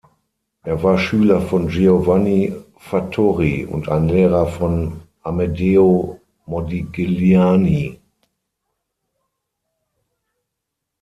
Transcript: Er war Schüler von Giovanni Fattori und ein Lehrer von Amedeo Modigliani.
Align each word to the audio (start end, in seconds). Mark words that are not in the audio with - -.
Er 0.63 0.81
war 0.81 0.97
Schüler 0.97 1.39
von 1.41 1.67
Giovanni 1.67 2.55
Fattori 2.79 3.67
und 3.67 3.87
ein 3.87 4.07
Lehrer 4.09 4.47
von 4.47 5.01
Amedeo 5.21 6.19
Modigliani. 6.47 7.99